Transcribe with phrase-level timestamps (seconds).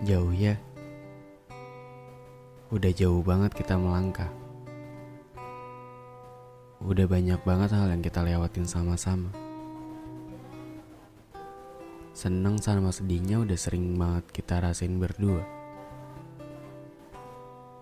[0.00, 0.56] Jauh ya.
[2.72, 4.32] Udah jauh banget kita melangkah.
[6.80, 9.28] Udah banyak banget hal yang kita lewatin sama-sama.
[12.16, 15.44] Seneng sama sedihnya udah sering banget kita rasain berdua.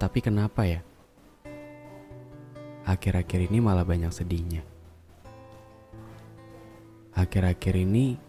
[0.03, 0.83] Tapi kenapa ya?
[2.83, 4.67] Akhir-akhir ini malah banyak sedihnya.
[7.15, 8.28] Akhir-akhir ini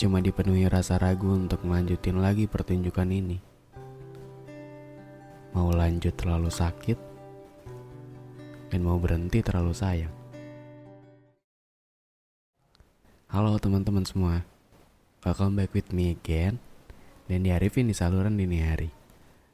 [0.00, 3.36] cuma dipenuhi rasa ragu untuk melanjutin lagi pertunjukan ini.
[5.52, 6.96] Mau lanjut terlalu sakit
[8.72, 10.14] dan mau berhenti terlalu sayang.
[13.28, 14.40] Halo teman-teman semua,
[15.20, 16.56] welcome back with me again.
[17.28, 18.88] Dan di hari ini saluran dini hari.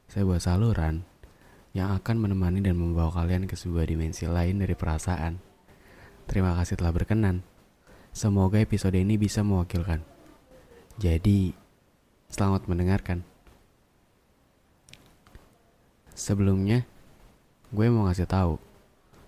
[0.07, 1.03] Saya buat saluran
[1.75, 5.43] yang akan menemani dan membawa kalian ke sebuah dimensi lain dari perasaan.
[6.23, 7.43] Terima kasih telah berkenan.
[8.15, 10.16] Semoga episode ini bisa mewakilkan.
[10.97, 11.53] Jadi,
[12.25, 13.21] selamat mendengarkan.
[16.17, 16.89] Sebelumnya,
[17.69, 18.57] gue mau ngasih tahu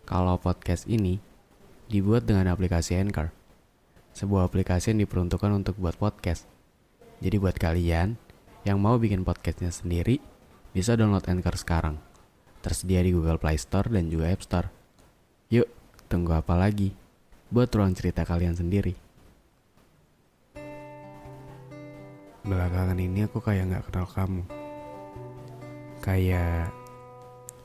[0.02, 1.22] kalau podcast ini
[1.86, 3.30] dibuat dengan aplikasi Anchor.
[4.18, 6.50] Sebuah aplikasi yang diperuntukkan untuk buat podcast.
[7.22, 8.18] Jadi buat kalian
[8.66, 10.18] yang mau bikin podcastnya sendiri,
[10.74, 12.02] bisa download Anchor sekarang.
[12.66, 14.74] Tersedia di Google Play Store dan juga App Store.
[15.54, 15.70] Yuk,
[16.10, 16.98] tunggu apa lagi?
[17.54, 19.09] Buat ruang cerita kalian sendiri.
[22.48, 24.44] Belakangan ini aku kayak gak kenal kamu.
[26.00, 26.72] Kayak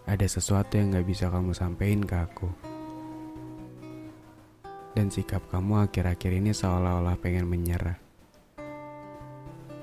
[0.04, 2.50] ada sesuatu yang gak bisa kamu sampein ke aku.
[4.94, 7.98] Dan sikap kamu akhir-akhir ini seolah-olah pengen menyerah.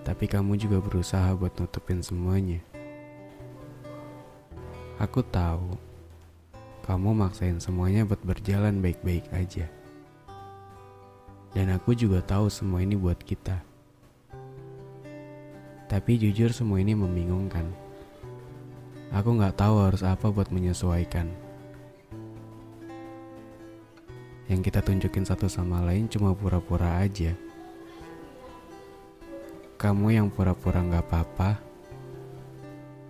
[0.04, 2.60] Tapi kamu juga berusaha buat nutupin semuanya.
[5.00, 5.80] Aku tahu
[6.84, 9.72] kamu maksain semuanya buat berjalan baik-baik aja.
[11.56, 13.71] Dan aku juga tahu semua ini buat kita.
[15.92, 17.68] Tapi jujur semua ini membingungkan.
[19.12, 21.28] Aku nggak tahu harus apa buat menyesuaikan.
[24.48, 27.36] Yang kita tunjukin satu sama lain cuma pura-pura aja.
[29.76, 31.60] Kamu yang pura-pura nggak apa-apa,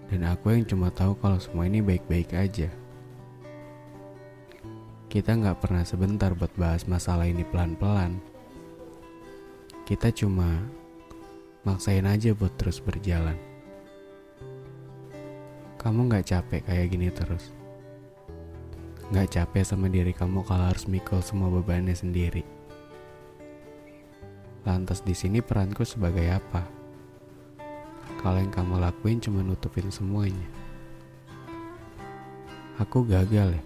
[0.09, 2.73] dan aku yang cuma tahu kalau semua ini baik-baik aja.
[5.05, 8.17] Kita nggak pernah sebentar buat bahas masalah ini pelan-pelan.
[9.85, 10.80] Kita cuma
[11.67, 13.38] maksain aja buat terus berjalan.
[15.81, 17.49] Kamu nggak capek kayak gini terus?
[19.09, 22.45] Nggak capek sama diri kamu kalau harus mikul semua bebannya sendiri?
[24.61, 26.81] Lantas di sini peranku sebagai apa?
[28.22, 30.45] kalau yang kamu lakuin cuma nutupin semuanya.
[32.78, 33.63] Aku gagal ya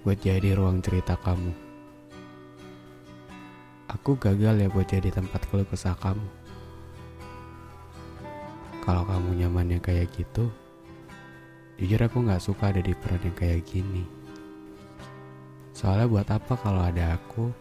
[0.00, 1.52] buat jadi ruang cerita kamu.
[3.92, 6.24] Aku gagal ya buat jadi tempat keluh kesah kamu.
[8.80, 10.48] Kalau kamu nyamannya kayak gitu,
[11.76, 14.08] jujur aku gak suka ada di peran yang kayak gini.
[15.76, 17.52] Soalnya buat apa kalau ada aku,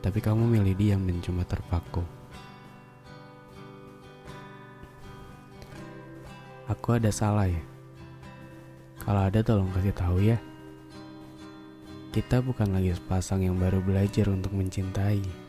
[0.00, 2.04] tapi kamu milih diam dan cuma terpaku.
[6.64, 7.60] Aku ada salah ya?
[9.04, 10.40] Kalau ada tolong kasih tahu ya.
[12.08, 15.43] Kita bukan lagi sepasang yang baru belajar untuk mencintai.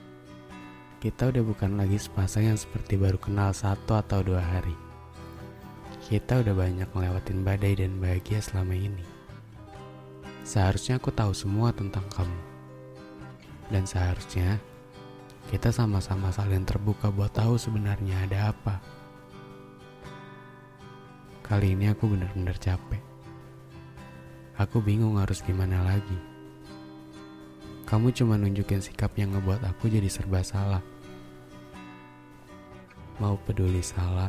[0.95, 4.71] Kita udah bukan lagi sepasang yang seperti baru kenal satu atau dua hari.
[6.07, 9.03] Kita udah banyak melewatin badai dan bahagia selama ini.
[10.47, 12.41] Seharusnya aku tahu semua tentang kamu.
[13.67, 14.55] Dan seharusnya
[15.51, 18.79] kita sama-sama saling terbuka buat tahu sebenarnya ada apa.
[21.43, 23.03] Kali ini aku benar-benar capek.
[24.55, 26.17] Aku bingung harus gimana lagi.
[27.85, 30.94] Kamu cuma nunjukin sikap yang ngebuat aku jadi serba salah.
[33.15, 34.27] Mau peduli salah,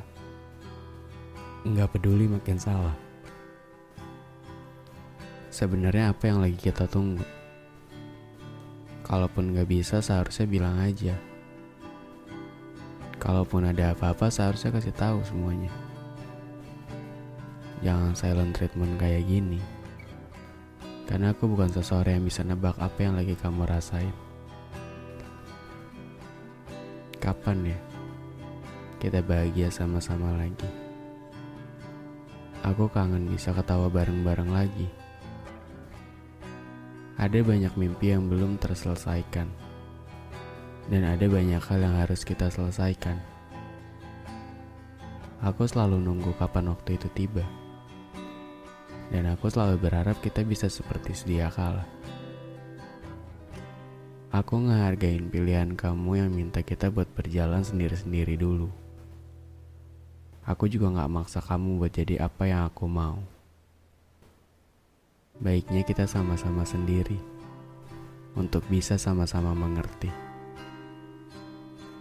[1.67, 2.94] nggak peduli makin salah.
[5.50, 7.27] Sebenarnya apa yang lagi kita tunggu?
[9.03, 11.19] Kalaupun nggak bisa, seharusnya bilang aja.
[13.19, 15.75] Kalaupun ada apa-apa, seharusnya kasih tahu semuanya.
[17.83, 19.59] Jangan silent treatment kayak gini.
[21.11, 24.15] Karena aku bukan seseorang yang bisa nebak apa yang lagi kamu rasain.
[27.19, 27.95] Kapan ya
[29.06, 30.67] kita bahagia sama-sama lagi?
[32.67, 34.91] Aku kangen bisa ketawa bareng-bareng lagi.
[37.14, 39.47] Ada banyak mimpi yang belum terselesaikan.
[40.91, 43.23] Dan ada banyak hal yang harus kita selesaikan.
[45.47, 47.47] Aku selalu nunggu kapan waktu itu tiba.
[49.14, 51.87] Dan aku selalu berharap kita bisa seperti sedia kala.
[54.35, 58.86] Aku ngehargain pilihan kamu yang minta kita buat berjalan sendiri-sendiri dulu.
[60.46, 63.19] Aku juga gak maksa kamu buat jadi apa yang aku mau.
[65.43, 67.19] Baiknya kita sama-sama sendiri
[68.38, 70.06] untuk bisa sama-sama mengerti.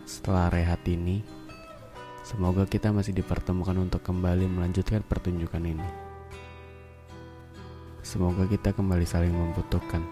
[0.05, 1.25] Setelah rehat ini,
[2.21, 5.89] semoga kita masih dipertemukan untuk kembali melanjutkan pertunjukan ini.
[8.05, 10.05] Semoga kita kembali saling membutuhkan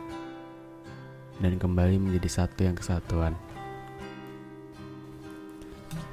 [1.38, 3.38] dan kembali menjadi satu yang kesatuan.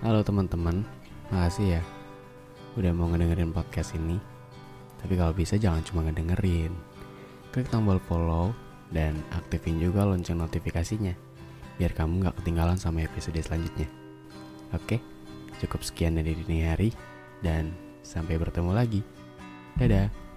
[0.05, 0.85] Halo teman-teman,
[1.33, 1.83] makasih ya
[2.79, 4.21] udah mau ngedengerin podcast ini.
[5.01, 6.71] Tapi kalau bisa jangan cuma ngedengerin.
[7.51, 8.55] Klik tombol follow
[8.95, 11.31] dan aktifin juga lonceng notifikasinya
[11.81, 13.89] biar kamu gak ketinggalan sama episode selanjutnya.
[14.77, 15.01] Oke,
[15.65, 16.93] cukup sekian dari dini hari
[17.41, 17.73] dan
[18.05, 19.01] sampai bertemu lagi.
[19.81, 20.30] Dadah.